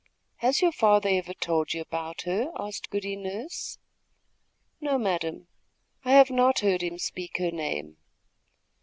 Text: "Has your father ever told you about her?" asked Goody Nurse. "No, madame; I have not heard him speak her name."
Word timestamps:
"Has 0.37 0.63
your 0.63 0.71
father 0.71 1.09
ever 1.09 1.35
told 1.35 1.75
you 1.75 1.81
about 1.81 2.21
her?" 2.23 2.51
asked 2.57 2.89
Goody 2.89 3.15
Nurse. 3.15 3.77
"No, 4.79 4.97
madame; 4.97 5.45
I 6.03 6.13
have 6.13 6.31
not 6.31 6.61
heard 6.61 6.81
him 6.81 6.97
speak 6.97 7.37
her 7.37 7.51
name." 7.51 7.97